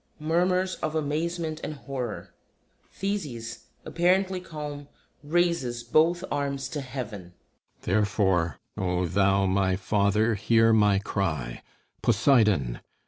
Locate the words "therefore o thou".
7.83-9.45